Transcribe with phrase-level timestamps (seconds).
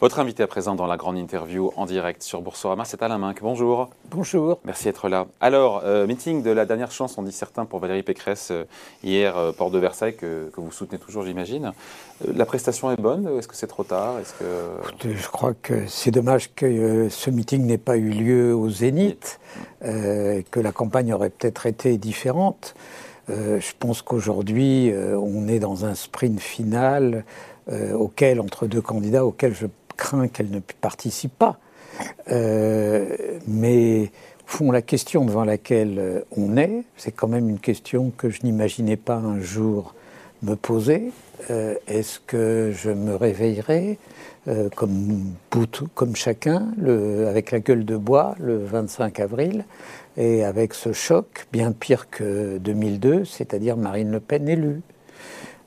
[0.00, 3.42] Votre invité à présent dans la grande interview en direct sur Boursorama, c'est Alain Minck.
[3.42, 3.90] Bonjour.
[4.10, 4.58] Bonjour.
[4.64, 5.26] Merci d'être là.
[5.42, 8.64] Alors, euh, meeting de la dernière chance, on dit certains, pour Valérie Pécresse euh,
[9.04, 11.72] hier, euh, Port de Versailles, que, vous soutenez toujours, j'imagine.
[12.34, 15.14] la prestation est bonne Est-ce que c'est trop tard Est-ce que...
[15.14, 19.38] je crois que c'est dommage que ce meeting n'ait pas eu lieu au Zénith,
[19.82, 22.74] que la campagne aurait peut-être été différente.
[23.28, 27.24] je pense qu'aujourd'hui, on est dans un sprint final
[27.70, 29.66] auquel, entre deux candidats, auquel je
[30.00, 31.58] craint qu'elle ne participe pas.
[32.32, 34.10] Euh, mais
[34.44, 38.30] au fond, la question devant laquelle euh, on est, c'est quand même une question que
[38.30, 39.94] je n'imaginais pas un jour
[40.42, 41.12] me poser.
[41.50, 43.98] Euh, est-ce que je me réveillerai
[44.74, 45.34] comme,
[45.94, 46.68] comme chacun,
[47.28, 49.64] avec la gueule de bois, le 25 avril,
[50.16, 54.80] et avec ce choc bien pire que 2002, c'est-à-dire Marine Le Pen élue?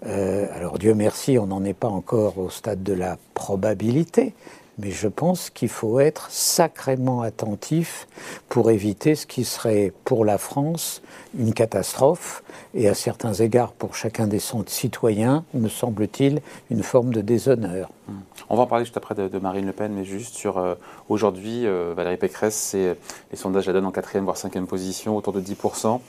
[0.06, 4.34] Euh, alors Dieu merci, on n'en est pas encore au stade de la probabilité,
[4.78, 8.08] mais je pense qu'il faut être sacrément attentif
[8.50, 11.02] pour éviter ce qui serait pour la France
[11.38, 17.22] une catastrophe et à certains égards pour chacun des citoyens, me semble-t-il, une forme de
[17.22, 17.90] déshonneur.
[18.10, 18.22] Hum.
[18.50, 20.76] On va en parler juste après de, Marine Le Pen, mais juste sur euh,
[21.08, 25.42] aujourd'hui, euh, Valérie Pécresse, les sondages la donnent en quatrième voire cinquième position, autour de
[25.42, 26.02] 10%.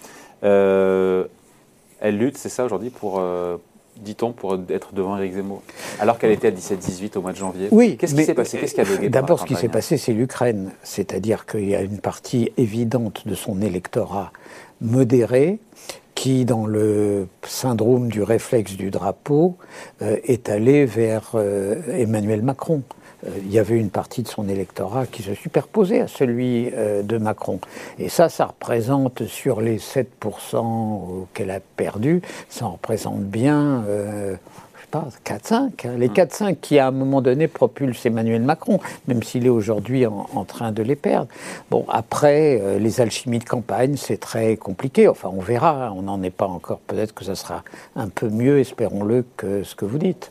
[2.00, 3.22] elle lutte, c'est ça aujourd'hui, pour
[4.00, 5.62] dit-on, pour être devant Éric Zemmour
[6.00, 7.68] Alors qu'elle était à 17-18 au mois de janvier.
[7.70, 7.96] Oui.
[7.96, 8.58] Qu'est-ce qui s'est passé?
[8.58, 10.70] Qu'est-ce qui a D'abord, ce qui s'est passé, c'est l'Ukraine.
[10.82, 14.32] C'est-à-dire qu'il y a une partie évidente de son électorat
[14.80, 15.58] modéré
[16.14, 19.56] qui, dans le syndrome du réflexe du drapeau,
[20.02, 22.82] euh, est allé vers euh, Emmanuel Macron.
[23.26, 27.02] Euh, il y avait une partie de son électorat qui se superposait à celui euh,
[27.02, 27.60] de Macron.
[27.98, 33.84] Et ça, ça représente sur les 7% qu'elle a perdu, ça représente bien...
[33.88, 34.36] Euh,
[34.90, 35.54] pas, 4-5.
[35.54, 35.70] Hein.
[35.98, 36.56] les 4-5 hum.
[36.60, 40.84] qui, à un moment donné, propulsent Emmanuel Macron, même s'il est aujourd'hui en, train de
[40.84, 41.26] les perdre.
[41.68, 45.08] Bon, après, les alchimies de campagne, c'est très compliqué.
[45.08, 45.92] Enfin, on verra.
[45.96, 46.78] On n'en est pas encore.
[46.78, 47.64] Peut-être que ça sera
[47.96, 50.30] un peu mieux, espérons-le, que ce que vous dites.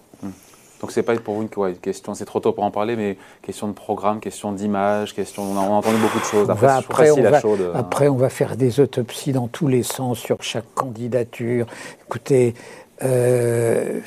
[0.84, 3.70] Donc c'est pas pour vous une, question, c'est trop tôt pour en parler, mais question
[3.70, 6.50] de programme, question d'image, question, on a, entendu beaucoup de choses.
[6.50, 7.40] Après, on va,
[7.74, 11.68] après, on va faire des autopsies dans tous les sens sur chaque candidature.
[12.06, 12.54] Écoutez,
[13.02, 14.02] euh,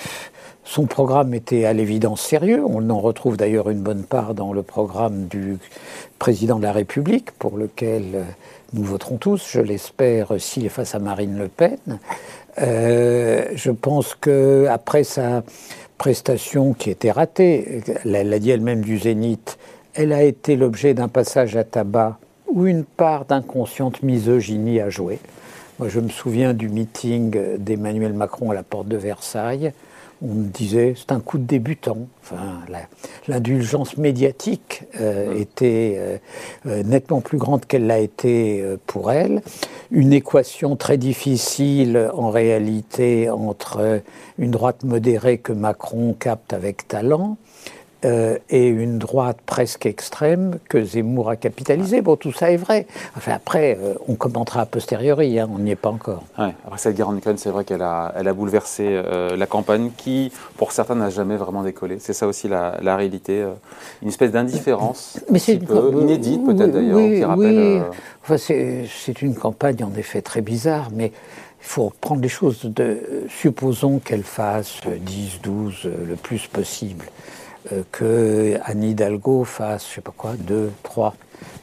[0.64, 2.62] son programme était à l'évidence sérieux.
[2.68, 5.56] On en retrouve d'ailleurs une bonne part dans le programme du
[6.18, 8.22] président de la République, pour lequel euh,
[8.74, 11.78] nous voterons tous, je l'espère, s'il est face à Marine Le Pen.
[12.58, 15.42] Euh, je pense que après sa
[15.98, 19.58] prestation qui était ratée, elle l'a dit elle-même du Zénith,
[19.94, 22.18] elle a été l'objet d'un passage à tabac
[22.48, 25.18] où une part d'inconsciente misogynie a joué.
[25.78, 29.72] Moi, je me souviens du meeting d'Emmanuel Macron à la porte de Versailles.
[30.22, 32.08] On me disait, c'est un coup de débutant.
[32.22, 32.60] Enfin,
[33.28, 36.18] l'indulgence médiatique euh, était euh,
[36.66, 39.42] euh, nettement plus grande qu'elle l'a été pour elle.
[39.90, 44.00] Une équation très difficile en réalité entre
[44.38, 47.36] une droite modérée que Macron capte avec talent
[48.06, 52.02] euh, et une droite presque extrême que Zemmour a capitalisé.
[52.02, 52.86] Bon, tout ça est vrai.
[53.16, 56.22] Enfin, après, euh, on commentera a posteriori, hein, on n'y est pas encore.
[56.38, 56.54] Ouais.
[56.64, 59.90] Après cette guerre en Ukraine, c'est vrai qu'elle a, elle a bouleversé euh, la campagne
[59.96, 61.98] qui, pour certains, n'a jamais vraiment décollé.
[61.98, 63.44] C'est ça aussi la, réalité.
[64.02, 67.82] une espèce d'indifférence, Mais c'est inédite peut-être d'ailleurs, oui, qui rappelle...
[68.22, 72.98] Enfin, c'est une campagne en effet très bizarre, mais il faut prendre les choses de.
[73.28, 77.06] Supposons qu'elle fasse 10, 12, le plus possible.
[77.72, 81.14] Euh, que Anne Hidalgo fasse, je sais pas quoi, deux, trois.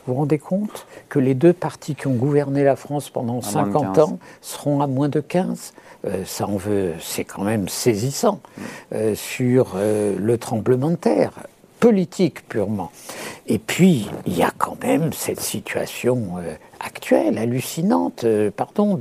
[0.05, 3.97] Vous vous rendez compte que les deux partis qui ont gouverné la France pendant 50
[3.99, 5.73] ans seront à moins de 15
[6.05, 8.61] euh, ça en veut, c'est quand même saisissant mm.
[8.93, 11.31] euh, sur le tremblement de terre
[11.79, 12.91] politique purement.
[13.47, 18.97] Et puis, il y a quand même cette situation euh, actuelle, hallucinante, euh, pardon,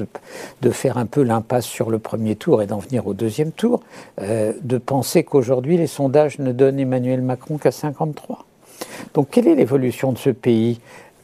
[0.61, 3.83] de, faire un peu l'impasse sur le premier tour et d'en venir au deuxième tour,
[4.21, 8.45] euh, de penser qu'aujourd'hui les sondages ne donnent Emmanuel Macron qu'à 53.
[9.15, 10.81] Donc, quelle est l'évolution de ce pays?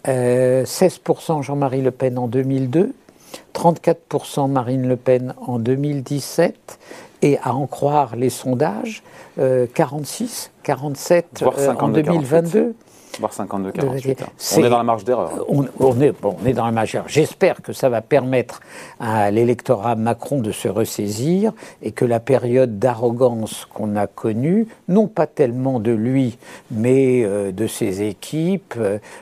[0.07, 2.95] 16% Jean-Marie Le Pen en 2002,
[3.53, 6.79] 34% Marine Le Pen en 2017,
[7.21, 9.03] et à en croire les sondages,
[9.37, 11.45] 46, 47
[11.79, 12.75] en 2022
[13.19, 14.25] voire 52 48.
[14.57, 15.45] On est dans la marge d'erreur.
[15.49, 17.09] On, est, bon, on est dans la marge d'erreur.
[17.09, 18.61] J'espère que ça va permettre
[19.01, 21.53] à l'électorat Macron de se ressaisir
[21.83, 26.39] et que la période d'arrogance qu'on a connue, non pas tellement de lui,
[26.71, 28.75] mais euh, de ses équipes,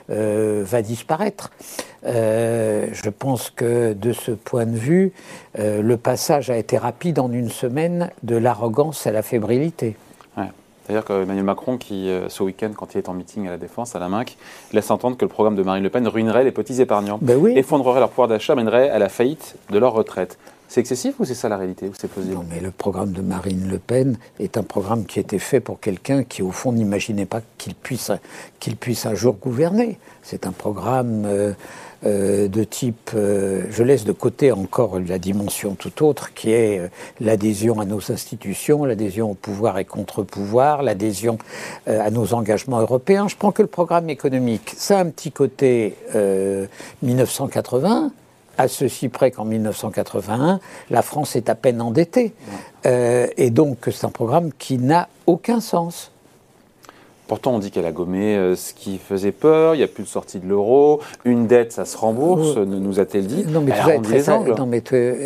[0.09, 1.51] euh, va disparaître.
[2.05, 5.11] Euh, je pense que de ce point de vue,
[5.57, 9.95] le passage a été rapide en une semaine de l'arrogance à la fébrilité.
[10.87, 13.97] C'est-à-dire qu'Emmanuel Macron, qui, euh, ce week-end, quand il est en meeting à la Défense,
[13.97, 14.37] à la MINC,
[14.71, 17.57] laisse entendre que le programme de Marine Le Pen ruinerait les petits épargnants, ben oui.
[17.57, 20.37] effondrerait leur pouvoir d'achat, mènerait à la faillite de leur retraite.
[20.69, 23.69] C'est excessif ou c'est ça la réalité ou c'est Non, mais le programme de Marine
[23.69, 27.25] Le Pen est un programme qui a été fait pour quelqu'un qui, au fond, n'imaginait
[27.25, 28.11] pas qu'il puisse,
[28.59, 29.97] qu'il puisse un jour gouverner.
[30.23, 31.53] C'est un programme euh,
[32.05, 33.11] euh, de type.
[33.13, 36.81] Euh, je laisse de côté encore la dimension tout autre, qui est
[37.21, 41.37] l'adhésion à nos institutions, l'adhésion au pouvoir et contre-pouvoir, l'adhésion
[41.85, 43.29] à nos engagements européens.
[43.29, 44.73] Je prends que le programme économique.
[44.75, 45.95] Ça a un petit côté
[47.01, 48.11] 1980
[48.57, 50.59] à ceci près qu'en 1981,
[50.89, 52.33] la France est à peine endettée.
[52.85, 56.11] Euh, et donc, c'est un programme qui n'a aucun sens.
[57.27, 60.03] Pourtant, on dit qu'elle a gommé euh, ce qui faisait peur, il n'y a plus
[60.03, 63.45] de sortie de l'euro, une dette, ça se rembourse, nous a-t-elle dit.
[63.47, 63.73] Non, mais,
[64.57, 64.81] non, mais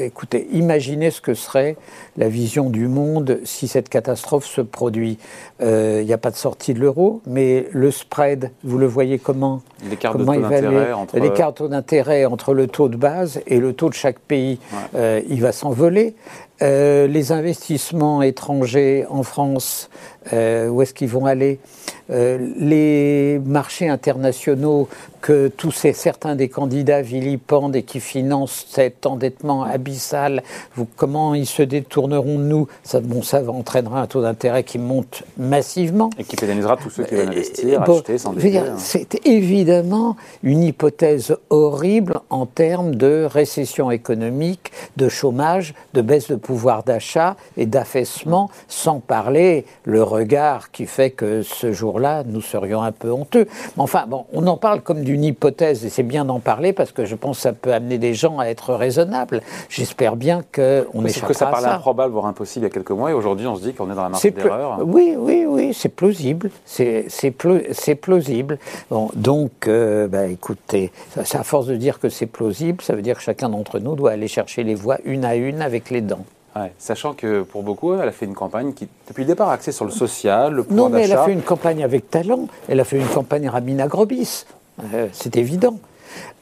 [0.06, 1.78] écoutez, imaginez ce que serait
[2.18, 5.18] la vision du monde si cette catastrophe se produit.
[5.62, 9.20] Euh, il n'y a pas de sortie de l'euro, mais le spread, vous le voyez
[9.20, 11.20] comment L'écart de taux d'intérêt entre...
[11.20, 14.60] L'écart d'intérêt entre le taux de base et le taux de chaque pays,
[14.96, 16.16] euh, il va s'envoler.
[16.62, 19.90] Euh, les investissements étrangers en France,
[20.32, 21.60] euh, où est-ce qu'ils vont aller?
[22.12, 24.88] Les marchés internationaux
[25.22, 30.44] que tous ces, certains des candidats vilipendent et qui financent cet endettement abyssal,
[30.76, 32.68] vous, comment ils se détourneront de nous?
[32.84, 36.10] Ça, bon, ça entraînera un taux d'intérêt qui monte massivement.
[36.18, 38.58] Et qui pénalisera tous ceux qui veulent investir, acheter, s'endetter.
[38.58, 38.76] Hein.
[38.78, 46.36] C'est évidemment une hypothèse horrible en termes de récession économique, de chômage, de baisse de
[46.36, 52.82] pouvoir d'achat et d'affaissement, sans parler le regard qui fait que ce jour-là, nous serions
[52.82, 53.48] un peu honteux.
[53.78, 56.74] Mais enfin, bon, on en parle comme du une hypothèse, et c'est bien d'en parler
[56.74, 59.42] parce que je pense que ça peut amener des gens à être raisonnables.
[59.70, 63.12] J'espère bien qu'on échappera que ça parlait improbable, voire impossible il y a quelques mois,
[63.12, 64.80] et aujourd'hui on se dit qu'on est dans la marge d'erreur.
[64.86, 66.50] Oui, oui, oui, c'est plausible.
[66.66, 67.32] C'est
[68.00, 68.58] plausible.
[68.90, 70.92] Bon, donc, euh, bah, écoutez,
[71.24, 73.96] ça, à force de dire que c'est plausible, ça veut dire que chacun d'entre nous
[73.96, 76.26] doit aller chercher les voix une à une avec les dents.
[76.78, 79.86] Sachant que pour beaucoup, elle a fait une campagne qui, depuis le départ, axée sur
[79.86, 82.48] le social, le pouvoir Non, mais elle a fait une campagne avec talent.
[82.68, 84.46] Elle a fait une campagne Rabina Grobis.
[84.94, 85.80] Euh, c'est évident.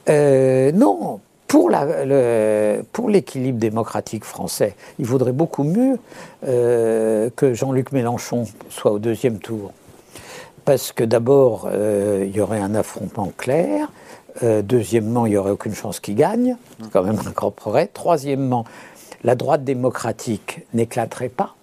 [0.08, 1.70] Euh, non, pour,
[3.08, 5.98] l'équilibre démocratique français, il vaudrait beaucoup mieux
[6.46, 9.72] euh, que Jean-Luc Mélenchon soit au deuxième tour.
[10.64, 13.90] Parce que d'abord, il y aurait un affrontement clair.
[14.42, 16.56] deuxièmement, il n'y aurait aucune chance qu'il gagne.
[16.80, 17.88] C'est quand même un grand progrès.
[17.92, 18.64] Troisièmement,
[19.24, 21.54] la droite démocratique n'éclaterait pas,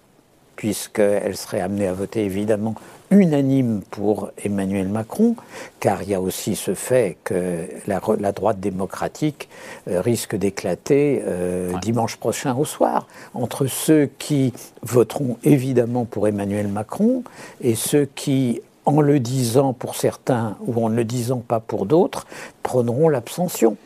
[0.56, 2.74] puisqu'elle serait amenée à voter évidemment
[3.10, 5.36] unanime pour Emmanuel Macron,
[5.80, 9.48] car il y a aussi ce fait que la, droite démocratique
[9.88, 14.52] euh, risque d'éclater euh, dimanche prochain au soir, entre ceux qui
[14.82, 17.22] voteront évidemment pour Emmanuel Macron
[17.60, 21.86] et ceux qui, en le disant pour certains ou en ne le disant pas pour
[21.86, 22.26] d'autres,
[22.62, 23.76] prendront l'abstention.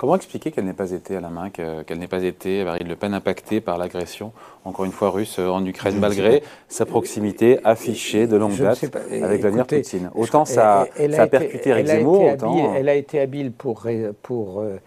[0.00, 2.96] Comment expliquer qu'elle n'ait pas été à la main, qu'elle n'ait pas été, Marine Le
[2.96, 4.32] Pen, impactée par l'agression,
[4.64, 9.66] encore une fois, russe en Ukraine, malgré sa proximité affichée de longue date avec Vladimir
[9.66, 10.10] Poutine.
[10.14, 12.74] Autant ça, a percuté Eric Zemmour, autant...
[12.74, 13.86] Elle a été habile pour,
[14.22, 14.78] pour euh,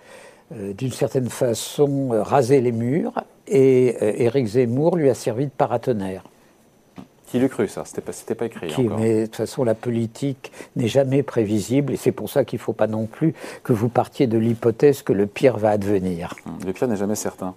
[0.52, 3.14] euh, d'une certaine façon, raser les murs,
[3.48, 6.24] et Eric euh, Zemmour lui a servi de paratonnerre.
[7.34, 9.00] Qui l'eût cru, ça C'était pas, pas écrit encore.
[9.00, 12.62] Mais de toute façon, la politique n'est jamais prévisible, et c'est pour ça qu'il ne
[12.62, 16.36] faut pas non plus que vous partiez de l'hypothèse que le pire va advenir.
[16.46, 17.56] Hum, le pire n'est jamais certain.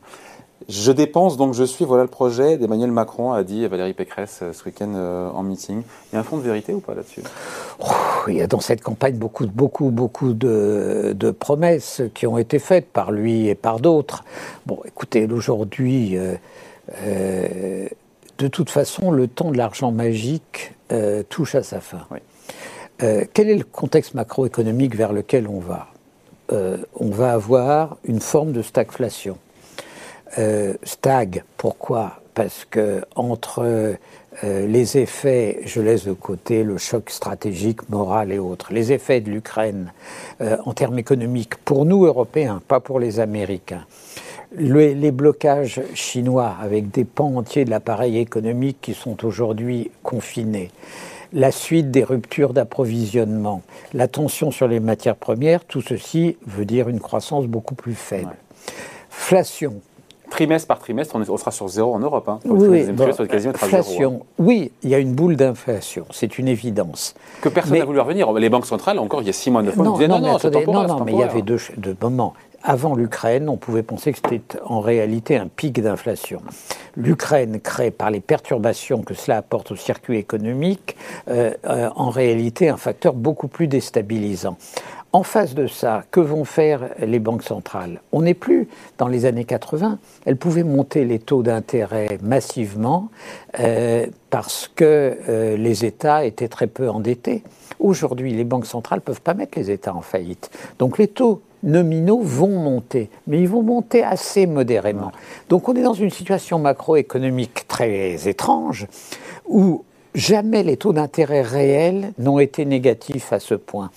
[0.70, 4.54] Je dépense, donc je suis, voilà le projet d'Emmanuel Macron, a dit Valérie Pécresse euh,
[4.54, 5.82] ce week-end euh, en meeting.
[6.10, 7.20] Il y a un fond de vérité ou pas là-dessus?
[7.78, 7.84] Oh,
[8.28, 12.86] Il y a dans cette campagne beaucoup, beaucoup, beaucoup de, promesses qui ont été faites
[12.86, 14.24] par lui et par d'autres.
[14.64, 17.88] Bon, écoutez, aujourd'hui, euh,
[18.38, 22.06] de toute façon, le temps de l'argent magique euh, touche à sa fin.
[23.02, 25.88] Euh, quel est le contexte macroéconomique vers lequel on va?
[26.52, 29.38] Euh, On va avoir une forme de stagflation.
[30.82, 32.20] stag, pourquoi?
[32.34, 33.96] Parce que entre
[34.42, 39.30] les effets, je laisse de côté le choc stratégique, moral et autres, les effets de
[39.30, 39.92] l'Ukraine
[40.40, 43.86] en termes économiques, pour nous Européens, pas pour les Américains,
[44.52, 50.70] les blocages chinois avec des pans entiers de l'appareil économique qui sont aujourd'hui confinés,
[51.32, 53.62] la suite des ruptures d'approvisionnement,
[53.92, 58.36] la tension sur les matières premières, tout ceci veut dire une croissance beaucoup plus faible.
[59.10, 59.80] Flation.
[60.30, 62.28] Trimestre par trimestre, on, sera sur zéro en Europe.
[62.28, 62.40] Hein.
[62.44, 64.20] Oui, inflation.
[64.22, 64.26] Hein.
[64.38, 67.14] Oui, il y a une boule d'inflation, c'est une évidence.
[67.40, 68.32] Que personne n'a voulu revenir.
[68.32, 70.38] Les banques centrales, encore il y a six mois, neuf mois, non, disaient non, non,
[70.66, 72.34] non, non, mais il y avait deux, deux moments.
[72.68, 76.42] Avant l'Ukraine, on pouvait penser que c'était en réalité un pic d'inflation.
[76.96, 80.96] L'Ukraine crée, par les perturbations que cela apporte au circuit économique,
[81.28, 84.56] euh, euh, en réalité un facteur beaucoup plus déstabilisant.
[85.16, 88.02] En face de ça, que vont faire les banques centrales?
[88.12, 88.68] On n'est plus
[88.98, 89.98] dans les années 80.
[90.26, 93.08] Elles pouvaient monter les taux d'intérêt massivement
[93.58, 97.42] euh, parce que les États étaient très peu endettés.
[97.80, 100.50] Aujourd'hui, les banques centrales ne peuvent pas mettre les États en faillite.
[100.78, 105.12] Donc les taux nominaux vont monter, mais ils vont monter assez modérément.
[105.48, 108.86] Donc on est dans une situation macroéconomique très étrange
[109.46, 109.85] où
[110.16, 113.90] jamais les taux d'intérêt réels n'ont été négatifs à ce point.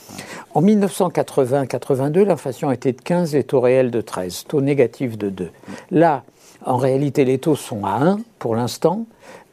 [0.54, 5.50] En 1980-82, l'inflation était de 15 et taux réels de 13, taux négatif de 2.
[5.92, 6.24] Là,
[6.66, 9.06] en réalité, les taux sont à 1 pour l'instant.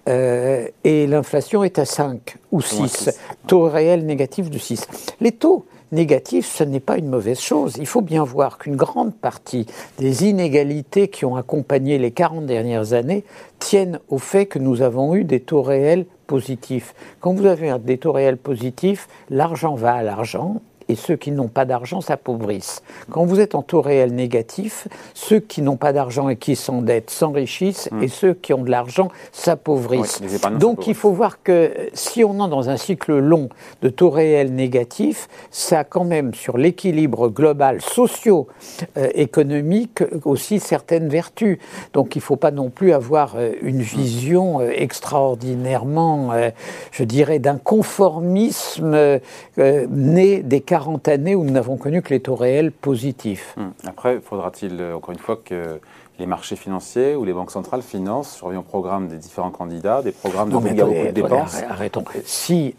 [0.08, 3.10] Euh, et l'inflation est à 5 ou 6,
[3.48, 4.86] taux réel négatif de 6.
[5.20, 7.74] Les taux négatif, ce n'est pas une mauvaise chose.
[7.78, 9.66] Il faut bien voir qu'une grande partie
[9.98, 13.24] des inégalités qui ont accompagné les 40 dernières années
[13.58, 16.94] tiennent au fait que nous avons eu des taux réels positifs.
[17.20, 21.48] Quand vous avez des taux réels positifs, l'argent va à l'argent et ceux qui n'ont
[21.48, 22.82] pas d'argent s'appauvrissent.
[23.10, 27.10] Quand vous êtes en taux réel négatif, ceux qui n'ont pas d'argent et qui s'endettent
[27.10, 28.02] s'enrichissent hmm.
[28.02, 30.20] et ceux qui ont de l'argent s'appauvrissent.
[30.58, 33.48] Donc il faut voir que si on est dans un cycle long
[33.82, 41.58] de taux réel négatif, ça a quand même sur l'équilibre global socio-économique aussi certaines vertus.
[41.92, 46.50] Donc il ne faut pas non plus avoir euh, une vision euh, extraordinairement, euh,
[46.92, 49.20] je dirais, d'un conformisme
[49.56, 53.54] né des cas 40 années où nous n'avons connu que les taux réels positifs.
[53.56, 53.72] Hum.
[53.86, 55.80] Après, faudra-t-il, euh, encore une fois, que
[56.18, 60.12] les marchés financiers ou les banques centrales financent, sur le programme des différents candidats, des
[60.12, 62.04] programmes de de dépenses Arrêtons.
[62.26, 62.74] Si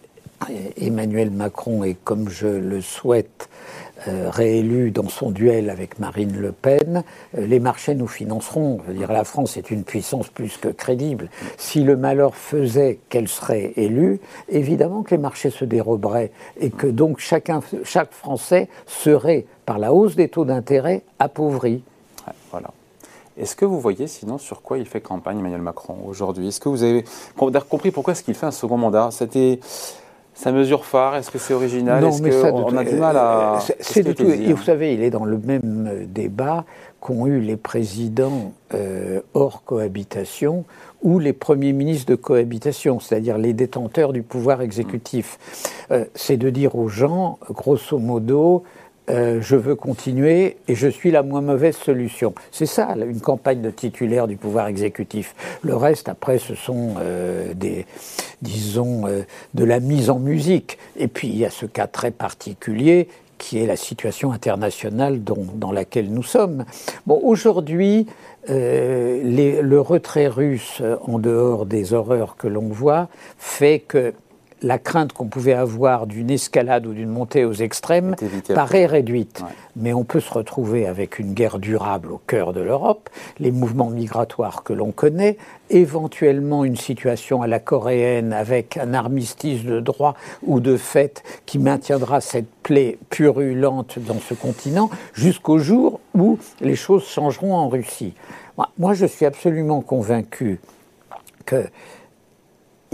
[0.79, 3.49] Emmanuel Macron est, comme je le souhaite,
[4.07, 7.03] euh, réélu dans son duel avec Marine Le Pen,
[7.37, 8.79] euh, les marchés nous financeront.
[8.85, 11.29] Je veux dire, la France est une puissance plus que crédible.
[11.57, 16.87] Si le malheur faisait qu'elle serait élue, évidemment que les marchés se déroberaient et que
[16.87, 21.83] donc chacun, chaque Français serait, par la hausse des taux d'intérêt, appauvri.
[22.51, 22.69] voilà.
[23.37, 26.47] Est-ce que vous voyez sinon sur quoi il fait campagne Emmanuel Macron aujourd'hui?
[26.47, 27.05] Est-ce que vous avez
[27.69, 29.09] compris pourquoi est-ce qu'il fait un second mandat?
[29.11, 29.59] C'était
[30.37, 33.57] sa mesure phare, est-ce que c'est original Non, mais ça, on a du mal à.
[33.79, 34.23] C'est de tout.
[34.23, 36.63] Et vous savez, il est dans le même euh, débat
[36.99, 40.63] qu'ont eu les présidents euh, hors cohabitation
[41.01, 45.39] ou les premiers ministres de cohabitation, c'est-à-dire les détenteurs du pouvoir exécutif.
[45.89, 48.63] Euh, c'est de dire aux gens, grosso modo,
[49.09, 52.33] euh, je veux continuer et je suis la moins mauvaise solution.
[52.51, 55.33] C'est ça, une campagne de titulaire du pouvoir exécutif.
[55.61, 57.85] Le reste, après, ce sont euh, des,
[58.41, 59.21] disons, euh,
[59.53, 60.77] de la mise en musique.
[60.97, 65.71] Et puis, il y a ce cas très particulier qui est la situation internationale dans
[65.71, 66.65] laquelle nous sommes.
[67.05, 68.07] Bon, aujourd'hui,
[68.47, 74.15] le retrait russe, en dehors des horreurs que l'on voit, fait que
[74.61, 78.15] la crainte qu'on pouvait avoir d'une escalade ou d'une montée aux extrêmes
[78.53, 79.43] paraît réduite.
[79.75, 83.09] Mais on peut se retrouver avec une guerre durable au cœur de l'Europe,
[83.39, 85.37] les mouvements migratoires que l'on connaît,
[85.69, 91.59] éventuellement une situation à la coréenne avec un armistice de droit ou de fait qui
[91.59, 98.13] maintiendra cette plaie purulente dans ce continent jusqu'au jour où les choses changeront en Russie.
[98.79, 100.59] Moi, je suis absolument convaincu
[101.45, 101.67] que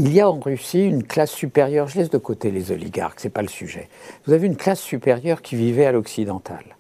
[0.06, 3.28] il y a en Russie une classe supérieure, je laisse de côté les oligarques, ce
[3.28, 3.88] n'est pas le sujet.
[4.26, 6.76] Vous avez une classe supérieure qui vivait à l'occidental.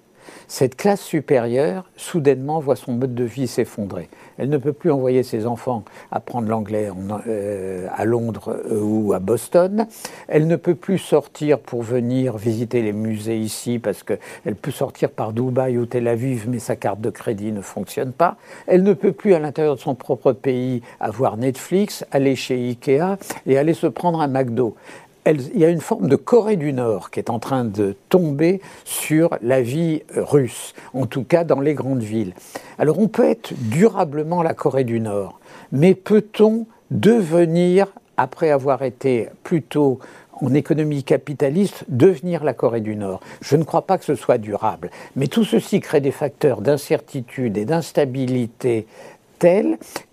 [0.47, 4.09] Cette classe supérieure, soudainement, voit son mode de vie s'effondrer.
[4.37, 6.89] Elle ne peut plus envoyer ses enfants apprendre l'anglais
[7.27, 9.87] euh, à Londres euh, ou à Boston.
[10.27, 15.09] Elle ne peut plus sortir pour venir visiter les musées ici parce qu'elle peut sortir
[15.09, 18.37] par Dubaï ou Tel Aviv, mais sa carte de crédit ne fonctionne pas.
[18.67, 23.17] Elle ne peut plus, à l'intérieur de son propre pays, avoir Netflix, aller chez Ikea
[23.45, 24.75] et aller se prendre un McDo
[25.25, 28.61] il y a une forme de Corée du Nord qui est en train de tomber
[28.83, 32.33] sur la vie russe, en tout cas dans les grandes villes.
[32.77, 35.39] Alors on peut être durablement la Corée du Nord,
[35.71, 37.87] mais peut-on devenir,
[38.17, 39.99] après avoir été plutôt
[40.41, 43.21] en économie capitaliste, devenir la Corée du Nord?
[43.41, 44.89] Je ne crois pas que ce soit durable.
[45.15, 48.87] Mais tout ceci crée des facteurs d'incertitude et d'instabilité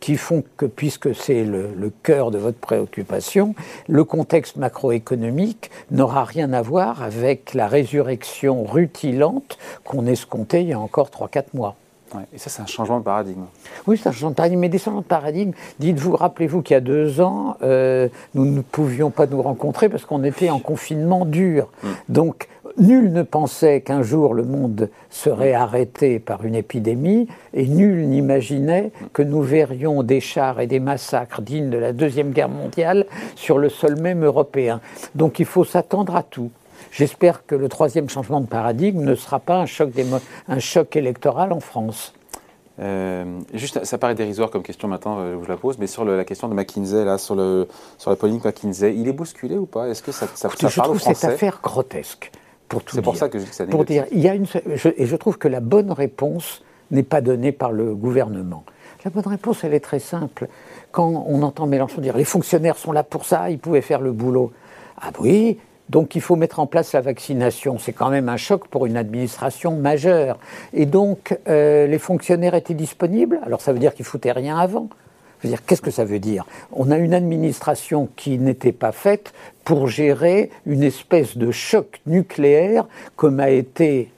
[0.01, 3.55] qui font que, puisque c'est le, cœur de votre préoccupation,
[3.89, 10.73] le contexte macroéconomique n'aura rien à voir avec la résurrection rutilante qu'on escomptait il y
[10.73, 11.77] a encore 3-4 mois.
[12.33, 13.45] et ça, c'est un changement de paradigme.
[13.87, 14.61] Oui, c'est un changement de paradigme.
[14.61, 18.63] Mais des changements de paradigme, dites-vous, rappelez-vous qu'il y a deux ans, euh, nous ne
[18.63, 21.69] pouvions pas nous rencontrer parce qu'on était en confinement dur.
[21.83, 21.89] Mm.
[22.09, 22.49] Donc,
[22.81, 28.91] nul ne pensait qu'un jour le monde serait arrêté par une épidémie et nul n'imaginait
[29.13, 33.07] que nous verrions des chars et des massacres dignes de la Deuxième Guerre mondiale
[33.37, 34.81] sur le sol même européen.
[35.15, 36.51] Donc, il faut s'attendre à tout.
[36.91, 39.91] J'espère que le troisième changement de paradigme ne sera pas un choc,
[40.49, 42.15] un choc électoral en France.
[42.81, 46.05] Euh, juste, ça paraît dérisoire comme question maintenant, euh, je vous la pose, mais sur
[46.05, 47.69] la question de McKinsey, là, sur, le,
[47.99, 49.89] sur la polémique McKinsey, il est bousculé ou pas?
[49.89, 52.31] Est-ce que ça, ça, ça je trouve cette affaire grotesque.
[52.71, 54.47] Pour C'est pour ça que je dis que ça Pour dire, il y a une,
[54.97, 56.63] et je trouve que la bonne réponse
[56.93, 58.65] n'est pas donnée par le gouvernement.
[59.05, 60.47] La bonne réponse, elle est très simple.
[60.93, 64.13] Quand on entend Mélenchon dire les fonctionnaires sont là pour ça, ils pouvaient faire le
[64.13, 64.53] boulot.
[65.01, 65.59] Ah oui,
[65.89, 67.77] donc il faut mettre en place la vaccination.
[67.79, 70.39] C'est quand même un choc pour une administration majeure.
[70.73, 73.41] Et donc euh, les fonctionnaires étaient disponibles?
[73.45, 74.89] Alors ça veut dire qu'ils foutaient rien avant.
[75.67, 76.45] Qu'est-ce que ça veut dire?
[76.71, 79.33] On a une administration qui n'était pas faite
[79.71, 84.11] pour gérer une espèce de choc nucléaire comme a été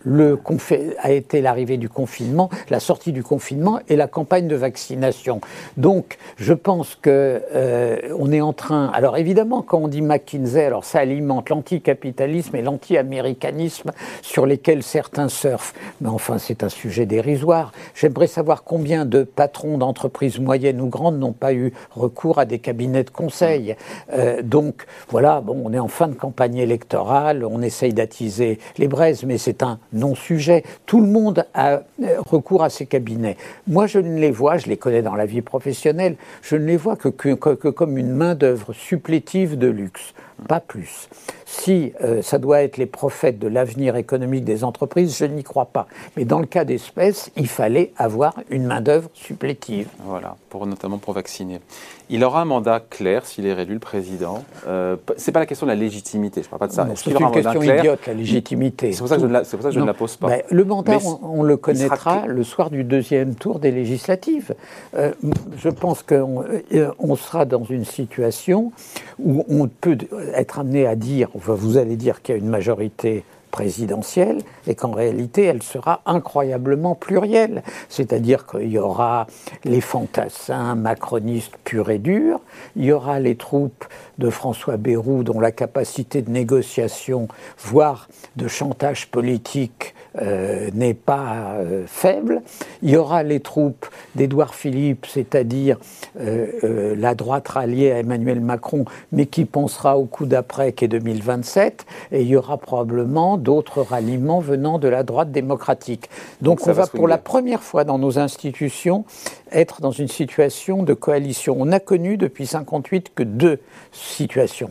[1.43, 5.43] l'arrivée du confinement, la sortie du confinement et la campagne de vaccination.
[5.77, 8.91] Donc, je pense que euh, on est en train.
[8.95, 13.91] Alors évidemment, quand on dit McKinsey, alors ça alimente l'anticapitalisme et l'anti-américanisme
[14.23, 15.75] sur lesquels certains surfent.
[16.01, 17.73] Mais enfin, c'est un sujet dérisoire.
[17.95, 22.59] J'aimerais savoir combien de patrons d'entreprises moyennes ou grandes n'ont pas eu recours à des
[22.59, 23.77] cabinets de conseil.
[24.15, 28.89] Euh, donc voilà bon, on est en fin de campagne électorale, on essaye d'attiser les
[28.89, 30.63] braises, mais c'est un non-sujet.
[30.87, 31.81] Tout le monde a euh,
[32.19, 33.37] recours à ces cabinets.
[33.67, 36.77] Moi, je ne les vois, je les connais dans la vie professionnelle, je ne les
[36.77, 41.09] vois que, que comme une main-d'œuvre supplétive de luxe, pas plus.
[41.47, 45.67] Si euh, ça doit être les prophètes de l'avenir économique des entreprises, je n'y crois
[45.67, 45.87] pas.
[46.17, 49.89] Mais dans le cas d'espèces, il fallait avoir une main-d'œuvre supplétive.
[50.05, 51.61] Voilà, pour, notamment pour vacciner.
[52.09, 54.45] Il aura un mandat clair s'il est réélu le président.
[54.67, 56.87] Euh, Ce n'est pas la question de la légitimité, je ne parle pas de ça.
[56.95, 58.93] C'est une question idiote, la légitimité.
[58.93, 60.29] C'est pour ça que je ne la, je ne la pose pas.
[60.29, 64.55] Ben, le mandat, on, le connaîtra le soir du deuxième tour des législatives.
[64.97, 65.13] Euh,
[65.57, 68.73] je pense qu'on euh, on sera dans une situation
[69.19, 69.97] où on peut
[70.35, 74.91] être amené à dire, vous allez dire qu'il y a une majorité présidentielle et qu'en
[74.91, 77.63] réalité elle sera incroyablement plurielle.
[77.89, 79.29] C'est-à-dire qu'il y aura
[79.65, 82.41] les fantassins macronistes purs et durs,
[82.75, 83.85] il y aura les troupes
[84.19, 91.55] de François Bayrou dont la capacité de négociation, voire de chantage politique euh, n'est pas
[91.55, 92.43] euh, faible.
[92.83, 95.79] Il y aura les troupes d'Édouard Philippe, c'est-à-dire
[96.21, 101.87] euh, la droite ralliée à Emmanuel Macron, mais qui pensera au coup d'après qu'est 2027.
[102.13, 106.11] Et il y aura probablement d'autres ralliements venant de la droite démocratique.
[106.43, 109.05] Donc on va pour la première fois dans nos institutions
[109.51, 111.57] être dans une situation de coalition.
[111.59, 113.61] On n'a connu depuis 58 que deux
[113.93, 114.71] situations.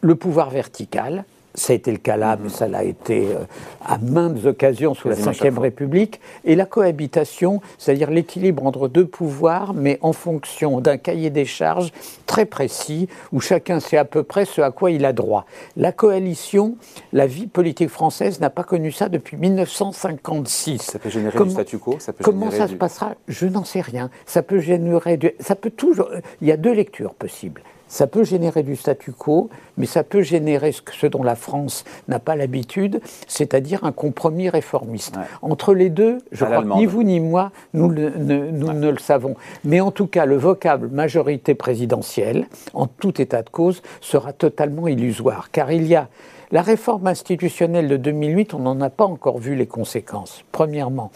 [0.00, 3.44] Le pouvoir vertical, ça a été le cas là, mais ça l'a été euh,
[3.84, 6.20] à maintes occasions sous la Ve République.
[6.44, 11.92] Et la cohabitation, c'est-à-dire l'équilibre entre deux pouvoirs, mais en fonction d'un cahier des charges
[12.26, 15.46] très précis, où chacun sait à peu près ce à quoi il a droit.
[15.76, 16.76] La coalition,
[17.12, 20.82] la vie politique française n'a pas connu ça depuis 1956.
[20.82, 23.14] Ça peut générer du statu quo Comment ça se passera?
[23.28, 24.10] Je n'en sais rien.
[24.26, 26.10] Ça peut générer Ça peut toujours...
[26.40, 27.62] Il y a deux lectures possibles.
[27.90, 32.20] Ça peut générer du statu quo, mais ça peut générer ce, dont la France n'a
[32.20, 35.16] pas l'habitude, c'est-à-dire un compromis réformiste.
[35.42, 39.34] Entre les deux, je crois que ni vous ni moi, nous, ne, le savons.
[39.64, 44.86] Mais en tout cas, le vocable majorité présidentielle, en tout état de cause, sera totalement
[44.86, 46.08] illusoire, car il y a
[46.52, 50.44] la réforme institutionnelle de 2008, on n'en a pas encore vu les conséquences.
[50.52, 51.10] Premièrement,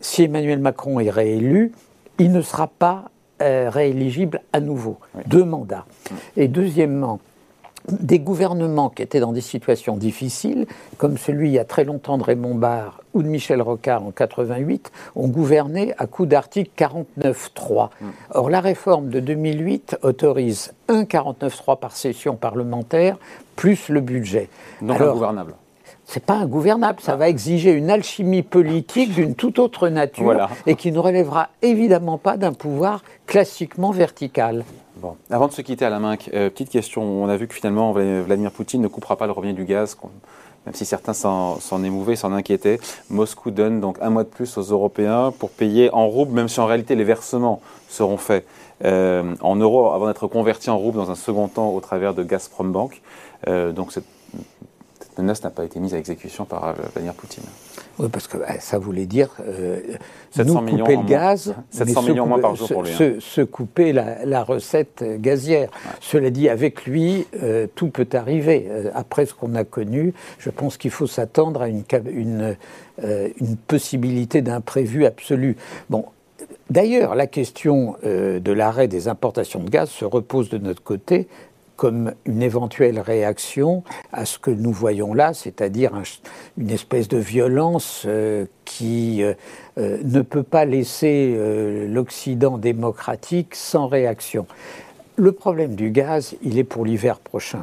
[0.00, 1.72] si Emmanuel Macron est réélu,
[2.18, 3.10] il ne sera pas
[3.42, 5.84] euh, rééligible à nouveau, deux mandats.
[6.36, 7.20] Et deuxièmement,
[7.88, 10.66] des gouvernements qui étaient dans des situations difficiles,
[10.98, 14.10] comme celui il y a très longtemps de Raymond Barre ou de Michel Rocard en
[14.10, 17.90] 88, ont gouverné à coup d'article 49.3.
[18.00, 18.06] Mm.
[18.30, 23.18] Or, la réforme de 2008 autorise un 49.3 par session parlementaire,
[23.54, 24.48] plus le budget.
[24.82, 25.54] Donc ingouvernable
[26.06, 27.00] c'est pas ingouvernable.
[27.00, 32.16] Ça va exiger une alchimie politique d'une toute autre nature et qui ne relèvera évidemment
[32.16, 34.64] pas d'un pouvoir classiquement vertical.
[34.96, 35.16] Bon.
[35.30, 37.02] Avant de se quitter à la main, euh, petite question.
[37.02, 39.98] On a vu que finalement Vladimir Poutine ne coupera pas le revenu du gaz,
[40.64, 42.80] même si certains s'en émouvaient, s'en inquiétaient.
[43.10, 46.60] Moscou donne donc un mois de plus aux Européens pour payer en roubles, même si
[46.60, 48.46] en réalité les versements seront faits
[48.84, 52.22] euh, en euros avant d'être convertis en roubles dans un second temps au travers de
[52.22, 53.02] Gazprom Bank.
[53.48, 53.92] Euh, donc
[55.18, 57.44] menace n'a pas été mise à exécution par Vladimir Poutine.
[57.98, 59.80] Oui, parce que bah, ça voulait dire euh,
[60.44, 62.92] nous couper le gaz, 700 millions moins par jour pour lui.
[62.92, 63.16] Se, hein.
[63.20, 65.70] se couper la, recette gazière.
[66.00, 68.66] Cela dit, avec lui, euh, tout peut arriver.
[68.68, 72.56] Euh, après ce qu'on a connu, je pense qu'il faut s'attendre à une, une,
[73.02, 75.56] une possibilité d'imprévu absolu.
[75.90, 76.06] Bon,
[76.68, 81.28] D'ailleurs, la question de l'arrêt des importations de gaz se repose de notre côté
[81.76, 85.92] comme une éventuelle réaction à ce que nous voyons là, c'est-à-dire
[86.58, 89.34] une espèce de violence euh, qui euh,
[89.78, 91.36] euh, ne peut pas laisser
[91.88, 94.46] l'Occident démocratique sans réaction.
[95.18, 97.62] Le problème du gaz, il est pour l'hiver prochain.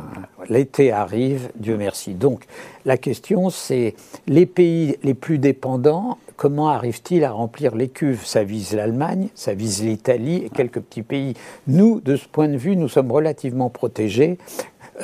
[0.49, 2.15] L'été arrive, Dieu merci.
[2.15, 2.45] Donc
[2.83, 3.93] la question, c'est
[4.25, 8.25] les pays les plus dépendants comment arrive-t-il à remplir les cuves?
[8.25, 11.33] Ça vise l'Allemagne, ça vise l'Italie et quelques petits pays.
[11.67, 14.37] Nous, de ce point de vue, nous sommes relativement protégés.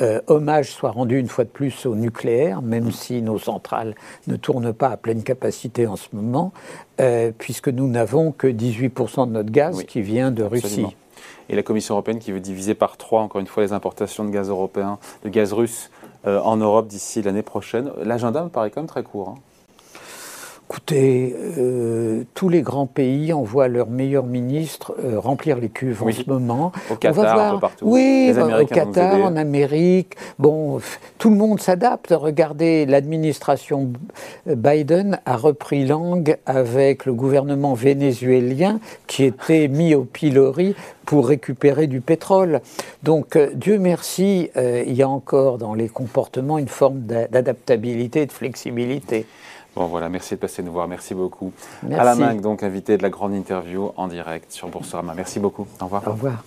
[0.00, 3.94] Euh, hommage soit rendu une fois de plus au nucléaire, même si nos centrales
[4.28, 6.52] ne tournent pas à pleine capacité en ce moment,
[7.00, 10.86] euh, puisque nous n'avons que 18% de notre gaz qui vient de Russie.
[11.48, 14.30] Et la Commission européenne qui veut diviser par trois, encore une fois, les importations de
[14.30, 15.90] gaz européen, de gaz russe
[16.24, 17.90] euh, en Europe d'ici l'année prochaine.
[18.04, 19.30] L'agenda me paraît quand même très court.
[19.30, 19.40] Hein.
[20.70, 26.12] Écoutez, euh, tous les grands pays envoient leurs meilleurs ministres euh, remplir les cuves en
[26.12, 26.70] ce moment.
[26.92, 27.84] Au Qatar, un peu partout.
[27.88, 30.14] Oui, au Qatar, en Amérique.
[30.38, 30.78] Bon,
[31.18, 32.14] tout le monde s'adapte.
[32.16, 33.90] Regardez, l'administration
[34.46, 38.78] Biden a repris langue avec le gouvernement vénézuélien
[39.08, 42.60] qui était mis au pilori pour récupérer du pétrole.
[43.02, 48.26] Donc, euh, Dieu merci, il y a encore dans les comportements une forme d'adaptabilité et
[48.26, 49.26] de flexibilité.
[49.76, 51.52] Bon voilà, merci de passer nous voir, merci beaucoup.
[51.82, 52.00] Merci.
[52.00, 55.14] Alain Minc, donc invité de la grande interview en direct sur Boursorama.
[55.14, 55.66] Merci beaucoup.
[55.80, 56.06] Au revoir.
[56.06, 56.44] Au revoir.